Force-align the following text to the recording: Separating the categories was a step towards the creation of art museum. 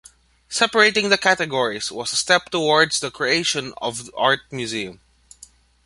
Separating 0.49 1.09
the 1.09 1.17
categories 1.19 1.91
was 1.91 2.11
a 2.11 2.15
step 2.15 2.49
towards 2.49 3.01
the 3.01 3.11
creation 3.11 3.71
of 3.77 4.09
art 4.17 4.39
museum. 4.49 4.99